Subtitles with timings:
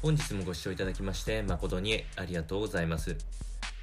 [0.00, 3.16] 本日もご視聴いただきまして誠にありがとうございます。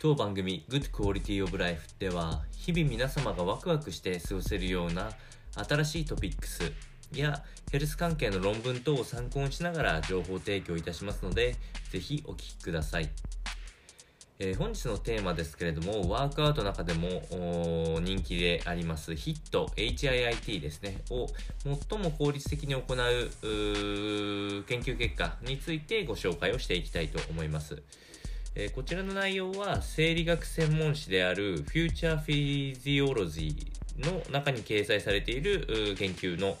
[0.00, 5.12] 当番組 Good Quality of Life では日々皆様がワクワクして過ごせるような
[5.54, 6.72] 新しいトピックス
[7.14, 11.54] やヘルス関係の論文等を参考にしながら情報提供いたしますので
[11.92, 13.08] ぜひお聴きください。
[14.42, 21.26] えー本日のテーマですけれども、ワークアウトの中でも人気でありますヒット HIIT ですね、を
[21.62, 22.84] 最も効率的に行う
[24.64, 27.82] 研究結果についてご紹介をしていきたいと思います。
[28.54, 33.66] えーこちらの内容は生理学専門誌である Future Physiology
[33.98, 36.56] の中に掲載されている研究の、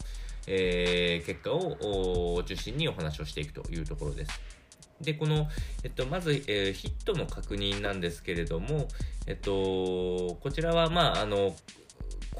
[0.46, 4.59] えー結果を中心にお話をしていくというところです。
[5.00, 5.48] で、この、
[5.82, 8.88] えっと、まず、えーヒットの確認なんですけれども、
[9.26, 11.54] えっと、こちらは、まあ、あの、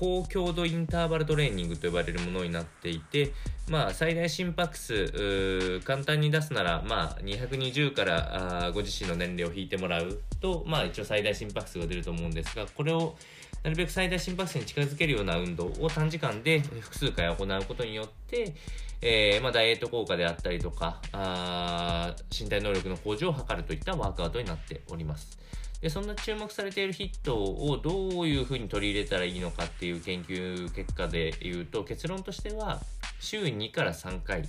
[0.00, 3.32] 高強度インターバルトレーニングと呼ばれるものになっていて、
[3.68, 13.14] まあ、最大心拍数、簡単に出すなら、まあ、220からあご自身の年齢を引いてもらうと、まあ、一応最大心拍数が出ると思うんですが、これを
[13.62, 18.54] なるべく最大心拍数に近づけるような運動を短時間で複数回行うことによって、
[19.02, 25.38] えーまあ、ダイエット効果であったりとかあ身体能力の向上を図るといったワークアウトになっております。
[25.80, 32.80] でそんな注目されているヒットをどういうふうに取り入れたらいいのかっていう研究結果で言うと結論としては
[33.18, 34.46] 週2から3回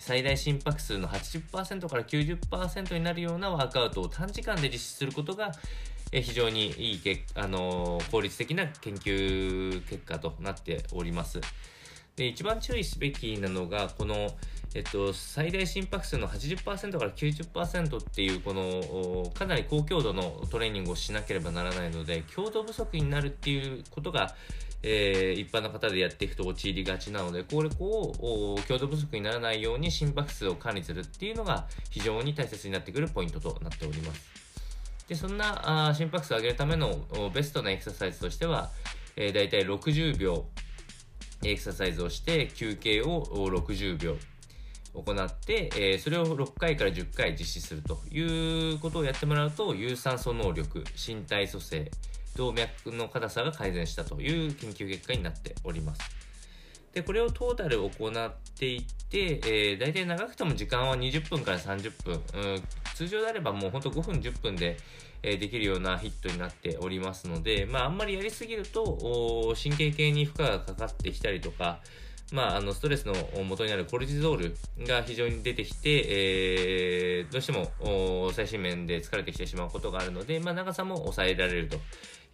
[0.00, 5.52] 最大心拍数の80%から90%になるようなワークアウトを短時間で実施することが
[6.10, 11.40] 非常にいいけ、あの効率的な研究結果となっております。
[12.16, 14.28] で一番注意すべきなのがこの、
[14.74, 24.34] えっと、最大心拍数の80%から90%っていうこのかなり高強度のトレーニングをしなければならないので強度不足になるっていうことが、
[24.82, 34.48] えー一般の方でやっていくと陥りがちなのでこれをお強度不足にならないように心拍数を管理するっていうのが非常に大切になってくるポイントとなっております。
[35.08, 37.00] でそんな心拍数を上げるための
[37.34, 38.70] ベストなエクササイズとしては、
[39.16, 40.44] えー、大体60秒
[41.42, 44.16] エクササイズをして休憩を60秒
[44.94, 51.90] 行って、えーそれを6回から10回実施するということをやってもらうと有酸素能力身体組成
[52.36, 56.00] 動脈の硬さが改善したという研究結果になっております。
[56.92, 62.16] でこれをトータル行っていって、えー、大体長くても時間は20分から30分、う
[62.56, 62.62] ん、
[62.94, 64.76] 通常であればもうほんと5分10分で、
[65.22, 71.80] えーできるようなヒットになっておりますので、まあ、あんまりやりすぎると神経系に負荷がかかってきたりとか、
[72.32, 81.76] まあ、あのストレスの元になるコルチゾールが非常に出てきて、えーどうしてもお最新面で疲れてきてしまうことがあるので、まあ、長さも抑えられると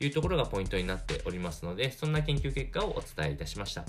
[0.01, 3.85] いうところがポイントになっておりますのでそんな研究結果をお伝えいたしました。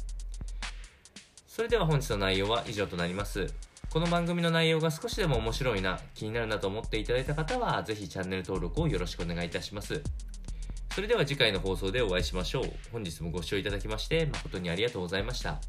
[1.47, 3.47] それでは本日の内容は以上となります。
[3.89, 10.01] この番組の内容が少しでも面白いな、気になるなと思っていただいた方は、ぜひチャンネル登録をよろしくお願いいたします。
[10.93, 12.73] それでは次回の放送でお会いしましょう。
[12.91, 15.61] 本日もご視聴いただきまして誠にありがとうございました。